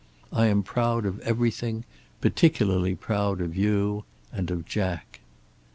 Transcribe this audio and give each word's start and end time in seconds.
I 0.33 0.47
am 0.47 0.63
proud 0.63 1.05
of 1.05 1.19
everything; 1.19 1.85
particularly 2.21 2.95
proud 2.95 3.39
of 3.39 3.55
you, 3.55 4.03
and 4.33 4.49
of 4.49 4.65
Jack. 4.65 5.19